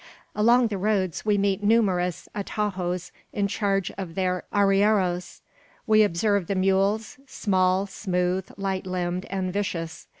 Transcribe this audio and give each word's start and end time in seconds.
Along 0.35 0.65
the 0.69 0.79
roads 0.79 1.25
we 1.25 1.37
meet 1.37 1.61
numerous 1.61 2.27
atajos, 2.33 3.11
in 3.33 3.47
charge 3.47 3.91
of 3.99 4.15
their 4.15 4.45
arrieros. 4.51 5.41
We 5.85 6.01
observe 6.01 6.47
the 6.47 6.55
mules, 6.55 7.19
small, 7.27 7.85
smooth, 7.85 8.49
light 8.57 8.87
limbed, 8.87 9.25
and 9.25 9.53
vicious. 9.53 10.07